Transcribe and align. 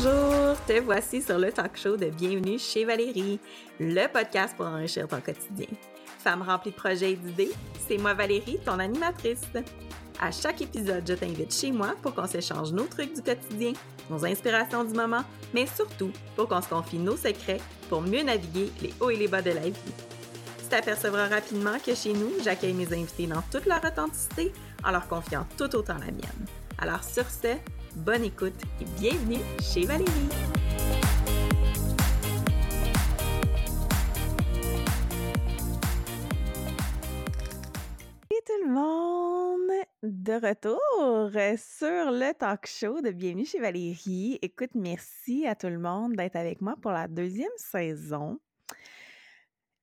Bonjour, 0.00 0.56
te 0.64 0.78
voici 0.80 1.20
sur 1.20 1.38
le 1.38 1.50
talk 1.50 1.76
show 1.76 1.96
de 1.96 2.06
Bienvenue 2.06 2.56
chez 2.56 2.84
Valérie, 2.84 3.40
le 3.80 4.06
podcast 4.06 4.54
pour 4.56 4.66
enrichir 4.66 5.08
ton 5.08 5.20
quotidien. 5.20 5.66
Femme 6.20 6.42
remplie 6.42 6.70
de 6.70 6.76
projets 6.76 7.12
et 7.12 7.16
d'idées, 7.16 7.50
c'est 7.88 7.98
moi 7.98 8.14
Valérie, 8.14 8.60
ton 8.64 8.78
animatrice. 8.78 9.40
À 10.20 10.30
chaque 10.30 10.62
épisode, 10.62 11.02
je 11.04 11.14
t'invite 11.14 11.52
chez 11.52 11.72
moi 11.72 11.96
pour 12.00 12.14
qu'on 12.14 12.28
s'échange 12.28 12.70
nos 12.70 12.84
trucs 12.84 13.12
du 13.12 13.22
quotidien, 13.22 13.72
nos 14.08 14.24
inspirations 14.24 14.84
du 14.84 14.94
moment, 14.94 15.24
mais 15.52 15.66
surtout 15.66 16.12
pour 16.36 16.46
qu'on 16.46 16.62
se 16.62 16.68
confie 16.68 16.98
nos 16.98 17.16
secrets 17.16 17.60
pour 17.88 18.00
mieux 18.00 18.22
naviguer 18.22 18.70
les 18.80 18.94
hauts 19.00 19.10
et 19.10 19.16
les 19.16 19.26
bas 19.26 19.42
de 19.42 19.50
la 19.50 19.68
vie. 19.68 19.94
Tu 20.60 20.66
t'apercevras 20.68 21.26
rapidement 21.26 21.78
que 21.84 21.96
chez 21.96 22.12
nous, 22.12 22.30
j'accueille 22.44 22.74
mes 22.74 22.92
invités 22.92 23.26
dans 23.26 23.42
toute 23.50 23.66
leur 23.66 23.84
authenticité 23.84 24.52
en 24.84 24.92
leur 24.92 25.08
confiant 25.08 25.44
tout 25.56 25.74
autant 25.74 25.98
la 25.98 26.12
mienne. 26.12 26.46
Alors 26.80 27.02
sur 27.02 27.24
ce, 27.28 27.56
bonne 27.98 28.24
écoute 28.24 28.54
et 28.80 28.84
bienvenue 29.00 29.40
chez 29.60 29.84
Valérie. 29.84 30.08
Et 38.30 38.42
tout 38.46 38.66
le 38.66 38.72
monde, 38.72 39.84
de 40.02 40.32
retour 40.34 40.78
sur 41.58 42.10
le 42.12 42.32
talk 42.34 42.66
show 42.66 43.00
de 43.00 43.10
Bienvenue 43.10 43.44
chez 43.44 43.58
Valérie. 43.58 44.38
Écoute, 44.42 44.70
merci 44.74 45.46
à 45.46 45.54
tout 45.54 45.68
le 45.68 45.78
monde 45.78 46.14
d'être 46.14 46.36
avec 46.36 46.60
moi 46.60 46.76
pour 46.80 46.92
la 46.92 47.08
deuxième 47.08 47.48
saison. 47.56 48.38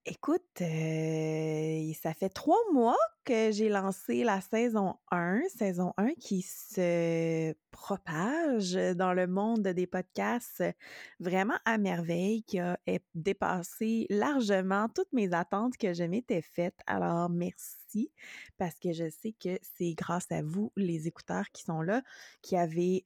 Écoute, 0.07 0.61
euh, 0.61 1.91
ça 1.99 2.13
fait 2.13 2.29
trois 2.29 2.59
mois 2.71 2.97
que 3.23 3.51
j'ai 3.51 3.69
lancé 3.69 4.23
la 4.23 4.39
saison 4.39 4.97
1, 5.09 5.41
saison 5.49 5.93
1 5.97 6.13
qui 6.19 6.43
se 6.43 7.55
propage 7.71 8.73
dans 8.95 9.13
le 9.13 9.25
monde 9.25 9.63
des 9.67 9.87
podcasts 9.87 10.63
vraiment 11.19 11.57
à 11.65 11.79
merveille, 11.79 12.43
qui 12.43 12.59
a 12.59 12.77
dépassé 13.15 14.05
largement 14.11 14.89
toutes 14.89 15.11
mes 15.11 15.33
attentes 15.33 15.75
que 15.75 15.93
je 15.93 16.03
m'étais 16.03 16.43
faites. 16.43 16.77
Alors, 16.85 17.31
merci 17.31 17.84
parce 18.57 18.79
que 18.79 18.93
je 18.93 19.09
sais 19.09 19.33
que 19.33 19.59
c'est 19.61 19.93
grâce 19.93 20.31
à 20.31 20.41
vous, 20.41 20.71
les 20.75 21.07
écouteurs 21.07 21.49
qui 21.51 21.63
sont 21.63 21.81
là, 21.81 22.01
qui 22.41 22.55
avez 22.55 23.03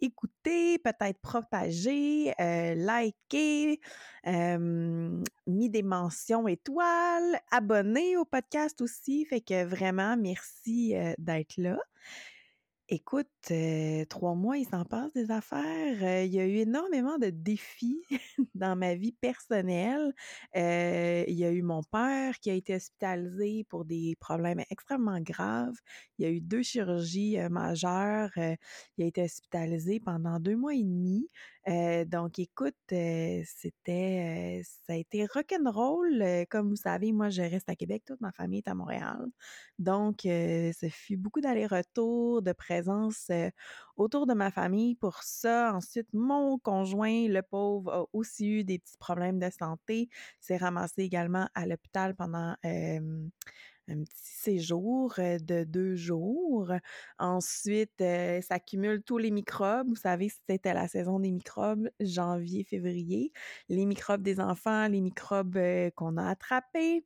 écouté, 0.00 0.78
peut-être 0.78 1.20
propagé, 1.20 2.32
liké, 2.38 3.80
mis 4.26 5.70
des 5.70 5.82
mentions 5.82 6.48
étoiles, 6.48 7.40
abonné 7.50 8.16
au 8.16 8.24
podcast 8.24 8.80
aussi. 8.80 9.24
Fait 9.24 9.40
que 9.40 9.64
vraiment, 9.64 10.16
merci 10.16 10.94
d'être 11.18 11.56
là. 11.56 11.78
Écoute, 12.90 13.28
trois 14.10 14.34
mois, 14.34 14.58
il 14.58 14.66
s'en 14.66 14.84
passe 14.84 15.10
des 15.14 15.30
affaires. 15.30 16.22
il 16.24 16.34
y 16.34 16.38
a 16.38 16.46
eu 16.46 16.56
énormément 16.56 17.16
de 17.18 17.30
défis 17.30 18.02
dans 18.54 18.76
ma 18.76 18.94
vie 18.94 19.12
personnelle. 19.12 20.12
il 20.54 21.34
y 21.34 21.44
a 21.46 21.50
eu 21.50 21.62
mon 21.62 21.82
père 21.82 22.38
qui 22.40 22.50
a 22.50 22.54
été 22.54 22.74
hospitalisé 22.74 23.64
pour 23.70 23.86
des 23.86 24.16
problèmes 24.20 24.60
extrêmement 24.70 25.18
graves. 25.20 25.76
Il 26.18 26.26
y 26.26 26.28
a 26.28 26.30
eu 26.30 26.42
deux 26.42 26.62
chirurgies 26.62 27.38
majeures. 27.50 28.32
il 28.36 29.04
a 29.04 29.06
été 29.06 29.22
hospitalisé 29.22 29.98
pendant 29.98 30.38
deux 30.38 30.56
mois 30.56 30.74
et 30.74 30.82
demi. 30.82 31.30
Donc, 31.66 32.38
écoute, 32.38 32.74
c'était, 32.88 34.62
ça 34.64 34.92
a 34.92 34.96
été 34.96 35.26
rock'n'roll. 35.26 36.46
comme 36.50 36.68
vous 36.68 36.76
savez, 36.76 37.12
moi, 37.12 37.30
je 37.30 37.42
reste 37.42 37.68
à 37.68 37.76
Québec, 37.76 38.02
toute 38.06 38.20
ma 38.20 38.32
famille 38.32 38.58
est 38.58 38.68
à 38.68 38.74
Montréal. 38.74 39.26
Donc, 39.78 40.20
ce 40.24 40.88
fut 40.90 41.16
beaucoup 41.16 41.40
d'allers-retours, 41.40 42.42
de 42.42 42.52
présence 42.52 43.30
autour 43.96 44.26
de 44.26 44.34
ma 44.34 44.50
famille 44.50 44.94
pour 44.94 45.22
ça. 45.22 45.72
Ensuite, 45.74 46.08
mon 46.12 46.58
conjoint, 46.58 47.28
le 47.28 47.42
pauvre, 47.42 47.92
a 47.92 48.04
aussi 48.12 48.48
eu 48.48 48.64
des 48.64 48.78
petits 48.78 48.98
problèmes 48.98 49.38
de 49.38 49.50
santé. 49.50 50.08
S'est 50.40 50.56
ramassé 50.56 51.02
également 51.02 51.48
à 51.54 51.66
l'hôpital 51.66 52.14
pendant 52.14 52.56
un 53.88 54.02
petit 54.04 54.14
séjour 54.16 55.14
de 55.16 55.64
deux 55.64 55.94
jours. 55.94 56.72
Ensuite, 57.18 58.02
s'accumulent 58.42 59.02
tous 59.02 59.18
les 59.18 59.30
microbes. 59.30 59.88
Vous 59.88 59.96
savez, 59.96 60.30
c'était 60.48 60.74
la 60.74 60.88
saison 60.88 61.20
des 61.20 61.30
microbes, 61.32 61.88
janvier, 62.00 62.64
février. 62.64 63.32
Les 63.68 63.86
microbes 63.86 64.22
des 64.22 64.40
enfants, 64.40 64.88
les 64.88 65.00
microbes 65.00 65.58
qu'on 65.96 66.16
a 66.16 66.28
attrapés. 66.28 67.04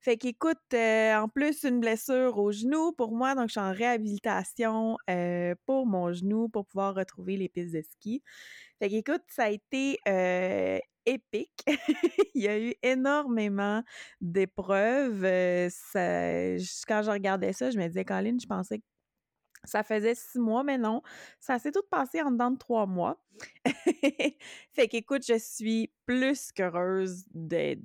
Fait 0.00 0.18
qu'écoute, 0.18 0.58
en 0.74 1.28
plus, 1.32 1.62
une 1.64 1.80
blessure 1.80 2.36
au 2.38 2.52
genou 2.52 2.92
pour 2.92 3.12
moi, 3.12 3.34
donc 3.34 3.48
je 3.48 3.52
suis 3.52 3.60
en 3.60 3.72
réhabilitation 3.72 4.98
pour 5.64 5.86
mon 5.86 6.12
genou 6.12 6.48
pour 6.50 6.66
pouvoir 6.66 6.94
retrouver 6.94 7.38
les 7.38 7.48
pistes 7.48 7.72
de 7.74 7.80
ski. 7.80 8.22
Fait 8.80 8.90
qu'écoute, 8.90 9.22
ça 9.28 9.44
a 9.44 9.50
été 9.50 9.98
épique. 11.06 11.64
Il 12.34 12.42
y 12.42 12.48
a 12.48 12.58
eu 12.58 12.74
énormément 12.82 13.82
d'épreuves. 14.20 15.22
quand 15.22 17.02
je 17.02 17.10
regardais 17.10 17.52
ça, 17.52 17.70
je 17.70 17.78
me 17.78 17.86
disais, 17.86 18.04
Colin, 18.04 18.36
je 18.40 18.46
pensais 18.46 18.78
que 18.78 18.84
ça 19.64 19.82
faisait 19.82 20.14
six 20.14 20.38
mois, 20.38 20.62
mais 20.62 20.78
non, 20.78 21.02
ça 21.40 21.58
s'est 21.58 21.72
tout 21.72 21.82
passé 21.90 22.20
en 22.22 22.30
dedans 22.30 22.50
de 22.50 22.58
trois 22.58 22.86
mois. 22.86 23.24
fait 24.72 24.88
qu'écoute, 24.88 25.24
je 25.26 25.38
suis 25.38 25.92
plus 26.06 26.52
qu'heureuse 26.52 27.24
d'être 27.32 27.82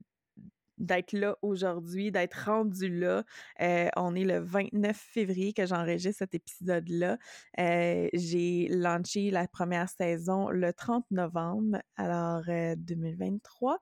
d'être 0.79 1.13
là 1.13 1.38
aujourd'hui, 1.41 2.12
d'être 2.12 2.45
rendu 2.45 2.90
là. 2.90 3.23
Euh, 3.62 3.90
on 3.95 4.16
est 4.16 4.23
le 4.23 4.40
29 4.40 4.95
février 4.97 5.53
que 5.53 5.66
j'enregistre 5.66 6.19
cet 6.19 6.35
épisode-là. 6.35 7.17
Euh, 7.59 8.07
j'ai 8.13 8.67
lancé 8.69 9.31
la 9.31 9.47
première 9.47 9.89
saison 9.89 10.50
le 10.50 10.73
30 10.73 11.06
novembre, 11.12 11.81
alors 11.97 12.44
2023. 12.45 13.79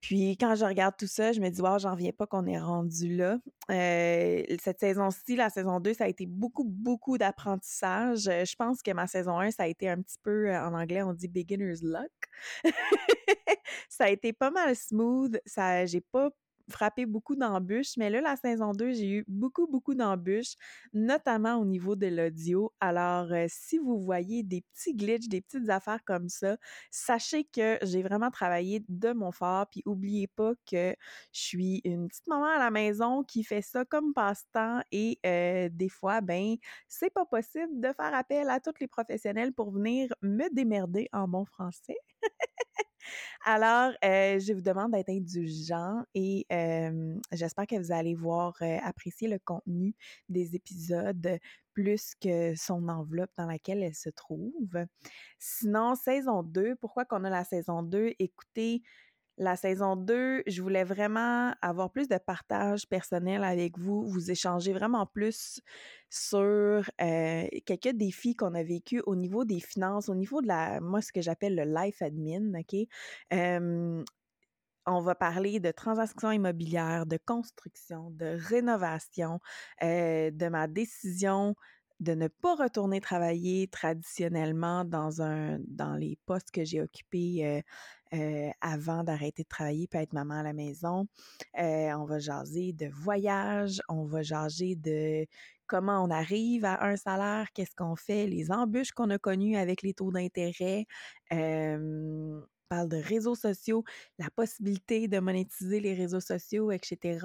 Euh, 0.00 0.06
puis 0.10 0.36
quand 0.36 0.54
je 0.54 0.64
regarde 0.64 0.94
tout 0.98 1.06
ça, 1.06 1.32
je 1.32 1.40
me 1.40 1.48
dis, 1.48 1.60
wow, 1.60 1.78
j'en 1.78 1.94
viens 1.94 2.12
pas 2.12 2.26
qu'on 2.26 2.46
est 2.46 2.58
rendu 2.58 3.16
là. 3.16 3.38
cette 3.68 4.80
saison-ci, 4.80 5.36
la 5.36 5.50
saison 5.50 5.80
2, 5.80 5.94
ça 5.94 6.04
a 6.04 6.08
été 6.08 6.26
beaucoup, 6.26 6.64
beaucoup 6.64 7.18
d'apprentissage. 7.18 8.22
Je 8.24 8.56
pense 8.56 8.82
que 8.82 8.90
ma 8.92 9.06
saison 9.06 9.38
1, 9.38 9.50
ça 9.52 9.64
a 9.64 9.66
été 9.66 9.88
un 9.88 10.00
petit 10.00 10.18
peu, 10.22 10.54
en 10.54 10.74
anglais, 10.74 11.02
on 11.02 11.12
dit 11.12 11.28
beginner's 11.28 11.82
luck. 11.82 12.10
ça 13.88 14.04
a 14.04 14.08
été 14.08 14.32
pas 14.32 14.50
mal 14.50 14.74
smooth. 14.74 15.38
Ça, 15.46 15.86
j'ai 15.86 16.00
pas 16.00 16.30
frappé 16.70 17.06
beaucoup 17.06 17.36
d'embûches, 17.36 17.96
mais 17.96 18.10
là, 18.10 18.20
la 18.20 18.36
saison 18.36 18.72
2, 18.72 18.92
j'ai 18.92 19.08
eu 19.10 19.24
beaucoup, 19.28 19.66
beaucoup 19.66 19.94
d'embûches, 19.94 20.54
notamment 20.92 21.56
au 21.56 21.64
niveau 21.64 21.96
de 21.96 22.06
l'audio. 22.06 22.72
Alors, 22.80 23.32
euh, 23.32 23.46
si 23.48 23.78
vous 23.78 23.98
voyez 23.98 24.42
des 24.42 24.62
petits 24.62 24.94
glitches, 24.94 25.28
des 25.28 25.40
petites 25.40 25.68
affaires 25.70 26.04
comme 26.04 26.28
ça, 26.28 26.56
sachez 26.90 27.44
que 27.44 27.78
j'ai 27.82 28.02
vraiment 28.02 28.30
travaillé 28.30 28.84
de 28.88 29.12
mon 29.12 29.32
fort, 29.32 29.66
puis 29.70 29.82
oubliez 29.86 30.26
pas 30.28 30.52
que 30.70 30.94
je 31.32 31.40
suis 31.40 31.80
une 31.84 32.08
petite 32.08 32.26
maman 32.26 32.46
à 32.46 32.58
la 32.58 32.70
maison 32.70 33.22
qui 33.24 33.44
fait 33.44 33.62
ça 33.62 33.84
comme 33.84 34.12
passe-temps 34.14 34.80
et 34.92 35.18
euh, 35.26 35.68
des 35.72 35.88
fois, 35.88 36.20
ben, 36.20 36.56
c'est 36.88 37.10
pas 37.10 37.26
possible 37.26 37.80
de 37.80 37.92
faire 37.92 38.14
appel 38.14 38.48
à 38.50 38.60
tous 38.60 38.74
les 38.80 38.88
professionnels 38.88 39.52
pour 39.52 39.70
venir 39.70 40.08
me 40.22 40.52
démerder 40.54 41.08
en 41.12 41.28
bon 41.28 41.44
français. 41.44 41.96
Alors, 43.44 43.92
euh, 44.04 44.38
je 44.38 44.52
vous 44.52 44.60
demande 44.60 44.92
d'être 44.92 45.08
indulgent 45.10 46.02
et 46.14 46.46
j'espère 47.32 47.66
que 47.66 47.76
vous 47.76 47.92
allez 47.92 48.14
voir 48.14 48.54
apprécier 48.82 49.28
le 49.28 49.38
contenu 49.38 49.94
des 50.28 50.54
épisodes 50.54 51.38
plus 51.72 52.14
que 52.20 52.54
son 52.56 52.88
enveloppe 52.88 53.30
dans 53.36 53.46
laquelle 53.46 53.82
elle 53.82 53.94
se 53.94 54.10
trouve. 54.10 54.52
Sinon, 55.38 55.94
saison 55.94 56.42
2, 56.42 56.76
pourquoi 56.76 57.04
qu'on 57.04 57.24
a 57.24 57.30
la 57.30 57.44
saison 57.44 57.82
2? 57.82 58.12
Écoutez, 58.18 58.82
la 59.40 59.56
saison 59.56 59.96
2, 59.96 60.42
je 60.46 60.60
voulais 60.60 60.84
vraiment 60.84 61.54
avoir 61.62 61.90
plus 61.90 62.08
de 62.08 62.18
partage 62.18 62.86
personnel 62.86 63.42
avec 63.42 63.78
vous, 63.78 64.06
vous 64.06 64.30
échanger 64.30 64.74
vraiment 64.74 65.06
plus 65.06 65.62
sur 66.10 66.38
euh, 67.00 67.48
quelques 67.64 67.94
défis 67.94 68.36
qu'on 68.36 68.54
a 68.54 68.62
vécu 68.62 69.00
au 69.06 69.16
niveau 69.16 69.46
des 69.46 69.60
finances, 69.60 70.10
au 70.10 70.14
niveau 70.14 70.42
de 70.42 70.46
la, 70.46 70.80
moi, 70.80 71.00
ce 71.00 71.10
que 71.10 71.22
j'appelle 71.22 71.56
le 71.56 71.64
life 71.64 72.02
admin, 72.02 72.52
OK? 72.54 72.86
on 74.86 75.00
va 75.00 75.14
parler 75.14 75.60
de 75.60 75.70
transactions 75.70 76.32
immobilières, 76.32 77.06
de 77.06 77.18
construction, 77.24 78.10
de 78.10 78.36
rénovation, 78.48 79.38
euh, 79.82 80.30
de 80.30 80.48
ma 80.48 80.66
décision 80.66 81.54
de 82.00 82.14
ne 82.14 82.28
pas 82.28 82.54
retourner 82.56 83.00
travailler 83.00 83.68
traditionnellement 83.68 84.84
dans 84.84 85.20
un 85.20 85.58
dans 85.68 85.94
les 85.94 86.18
postes 86.26 86.50
que 86.50 86.64
j'ai 86.64 86.80
occupés 86.80 87.46
euh, 87.46 87.60
euh, 88.14 88.50
avant 88.60 89.04
d'arrêter 89.04 89.42
de 89.42 89.48
travailler 89.48 89.86
puis 89.86 90.00
être 90.00 90.12
maman 90.12 90.34
à 90.34 90.42
la 90.42 90.52
maison. 90.52 91.06
Euh, 91.58 91.92
on 91.94 92.04
va 92.04 92.18
jaser 92.18 92.72
de 92.72 92.86
voyage, 92.88 93.80
on 93.88 94.04
va 94.04 94.22
jaser 94.22 94.76
de 94.76 95.26
comment 95.66 96.02
on 96.04 96.10
arrive 96.10 96.64
à 96.64 96.84
un 96.84 96.96
salaire, 96.96 97.48
qu'est-ce 97.54 97.74
qu'on 97.76 97.96
fait, 97.96 98.26
les 98.26 98.50
embûches 98.50 98.92
qu'on 98.92 99.10
a 99.10 99.18
connues 99.18 99.56
avec 99.56 99.82
les 99.82 99.94
taux 99.94 100.10
d'intérêt 100.10 100.86
parle 102.70 102.88
de 102.88 102.96
réseaux 102.96 103.34
sociaux, 103.34 103.84
la 104.18 104.30
possibilité 104.30 105.08
de 105.08 105.18
monétiser 105.18 105.80
les 105.80 105.92
réseaux 105.92 106.20
sociaux, 106.20 106.70
etc. 106.70 107.18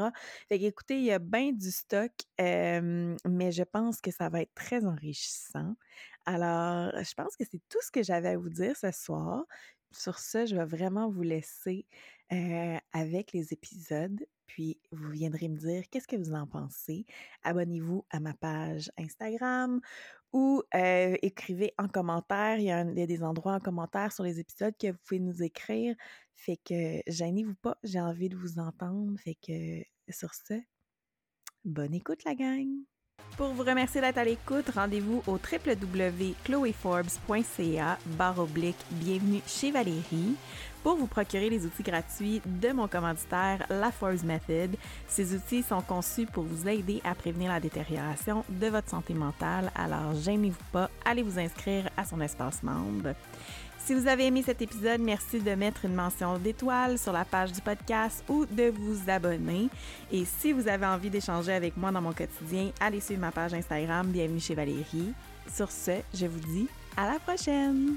Fait 0.50 0.60
qu'écoutez, 0.60 0.98
il 0.98 1.06
y 1.06 1.12
a 1.12 1.20
bien 1.20 1.52
du 1.54 1.72
stock, 1.72 2.12
mais 2.40 3.52
je 3.52 3.64
pense 3.64 4.02
que 4.02 4.12
ça 4.12 4.28
va 4.30 4.42
être 4.42 4.54
très 4.56 4.86
enrichissant. 4.86 5.76
Alors, 6.26 6.92
je 7.04 7.14
pense 7.14 7.36
que 7.38 7.44
c'est 7.50 7.62
tout 7.70 7.78
ce 7.82 7.92
que 7.92 8.02
j'avais 8.02 8.30
à 8.30 8.38
vous 8.38 8.50
dire 8.50 8.76
ce 8.76 8.92
soir. 8.92 9.46
Sur 9.98 10.20
ce, 10.20 10.46
je 10.46 10.56
vais 10.56 10.66
vraiment 10.66 11.10
vous 11.10 11.22
laisser 11.22 11.86
avec 12.92 13.32
les 13.34 13.54
épisodes, 13.54 14.26
puis 14.46 14.80
vous 14.92 15.10
viendrez 15.10 15.48
me 15.48 15.58
dire 15.58 15.84
qu'est-ce 15.90 16.08
que 16.08 16.16
vous 16.16 16.34
en 16.34 16.48
pensez. 16.48 17.06
Abonnez-vous 17.44 18.06
à 18.10 18.20
ma 18.20 18.34
page 18.34 18.92
Instagram 18.98 19.80
ou 20.34 20.64
écrivez 20.74 21.74
en 21.78 21.88
commentaire. 21.88 22.58
Il 22.58 22.66
y, 22.66 22.72
a 22.72 22.84
des 22.84 23.24
endroits 23.24 23.54
en 23.54 23.60
commentaire 23.60 24.12
sur 24.12 24.24
les 24.24 24.40
épisodes 24.40 24.76
que 24.78 24.92
vous 24.92 24.98
pouvez 25.06 25.20
nous 25.20 25.44
écrire. 25.44 25.96
Fait 26.36 26.58
que 26.58 27.02
gênez-vous 27.08 27.56
pas, 27.56 27.78
j'ai 27.84 28.02
envie 28.02 28.30
de 28.30 28.36
vous 28.36 28.60
entendre. 28.60 29.18
Fait 29.20 29.36
que 29.36 29.82
sur 30.12 30.34
ce, 30.34 30.62
bonne 31.64 31.94
écoute 31.94 32.24
la 32.26 32.36
gang! 32.36 32.68
Pour 33.38 33.50
vous 33.50 33.64
remercier 33.64 34.00
d'être 34.00 34.18
à 34.18 34.24
l'écoute, 34.24 34.70
rendez-vous 34.74 35.22
au 35.28 35.34
www.chloeforbes.ca 35.34 37.98
oblique 38.38 38.78
bienvenue 38.92 39.42
chez 39.46 39.72
Valérie 39.72 40.38
pour 40.82 40.96
vous 40.96 41.08
procurer 41.08 41.50
les 41.50 41.66
outils 41.66 41.84
gratuits 41.84 42.42
de 42.46 42.72
mon 42.72 42.88
commanditaire, 42.88 43.66
la 43.70 43.92
Forbes 43.92 44.24
Method. 44.24 44.78
Ces 45.10 45.36
outils 45.36 45.64
sont 45.64 45.82
conçus 45.82 46.28
pour 46.28 46.46
vous 46.46 46.70
aider 46.70 47.02
à 47.04 47.14
prévenir 47.14 47.52
la 47.52 47.60
détérioration 47.60 48.46
de 48.48 48.68
votre 48.68 48.90
santé 48.90 49.14
mentale, 49.14 49.70
alors 49.76 50.16
gênez-vous 50.16 50.56
pas, 50.72 50.90
allez 51.04 51.24
vous 51.24 51.38
inscrire 51.38 51.90
à 51.98 52.06
son 52.06 52.22
espace 52.22 52.64
membre. 52.64 53.16
Si 53.86 53.94
vous 53.94 54.08
avez 54.08 54.26
aimé 54.26 54.42
cet 54.44 54.64
épisode, 54.64 55.00
merci 55.00 55.40
de 55.40 55.52
mettre 55.52 55.86
une 55.86 55.94
mention 55.94 56.40
d'étoile 56.40 56.98
sur 56.98 57.12
la 57.14 57.24
page 57.24 57.52
du 57.52 57.62
podcast 57.62 58.24
ou 58.28 58.48
de 58.48 58.74
vous 58.76 58.98
abonner. 59.08 59.70
Et 60.12 60.26
si 60.26 60.54
vous 60.54 60.68
avez 60.68 60.88
envie 60.88 61.12
d'échanger 61.12 61.54
avec 61.54 61.78
moi 61.78 61.92
dans 61.92 62.02
mon 62.02 62.12
quotidien, 62.12 62.72
allez 62.80 63.00
suivre 63.00 63.22
ma 63.22 63.32
page 63.32 63.54
Instagram 63.54 64.08
Bienvenue 64.08 64.40
chez 64.40 64.56
Valérie. 64.56 65.14
Sur 65.54 65.70
ce, 65.70 66.02
je 66.16 66.26
vous 66.26 66.40
dis 66.40 66.68
à 66.98 67.12
la 67.12 67.20
prochaine! 67.20 67.96